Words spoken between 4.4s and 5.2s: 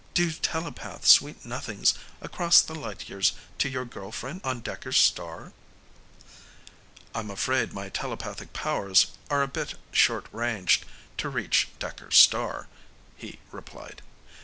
on Dekker's